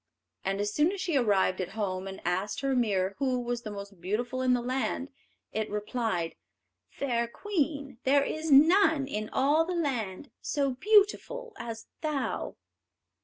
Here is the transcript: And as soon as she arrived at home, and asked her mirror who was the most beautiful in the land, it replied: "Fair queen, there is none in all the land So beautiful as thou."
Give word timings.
And 0.43 0.59
as 0.59 0.73
soon 0.73 0.91
as 0.91 0.99
she 0.99 1.15
arrived 1.15 1.61
at 1.61 1.73
home, 1.77 2.07
and 2.07 2.19
asked 2.25 2.61
her 2.61 2.75
mirror 2.75 3.13
who 3.19 3.39
was 3.39 3.61
the 3.61 3.69
most 3.69 4.01
beautiful 4.01 4.41
in 4.41 4.55
the 4.55 4.61
land, 4.63 5.09
it 5.53 5.69
replied: 5.69 6.33
"Fair 6.89 7.27
queen, 7.27 7.99
there 8.03 8.23
is 8.23 8.49
none 8.49 9.05
in 9.07 9.29
all 9.29 9.63
the 9.63 9.75
land 9.75 10.31
So 10.41 10.71
beautiful 10.71 11.53
as 11.59 11.85
thou." 12.01 12.55